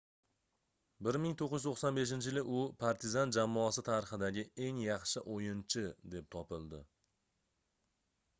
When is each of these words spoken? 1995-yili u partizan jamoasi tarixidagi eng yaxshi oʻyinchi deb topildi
1995-yili 1.07 2.43
u 2.61 2.63
partizan 2.83 3.35
jamoasi 3.37 3.85
tarixidagi 3.91 4.47
eng 4.69 4.81
yaxshi 4.87 5.25
oʻyinchi 5.35 5.85
deb 6.17 6.33
topildi 6.39 6.83